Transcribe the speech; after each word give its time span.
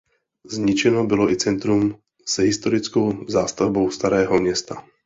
Zničeno 0.45 1.03
bylo 1.05 1.29
i 1.31 1.37
centrum 1.37 1.95
s 2.25 2.39
historickou 2.39 3.25
zástavbou 3.27 3.91
Starého 3.91 4.39
města. 4.39 4.83